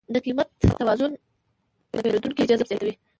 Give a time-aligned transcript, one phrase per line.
[0.13, 0.47] د قیمت
[0.79, 1.11] توازن
[1.95, 2.93] د پیرودونکو جذب زیاتوي.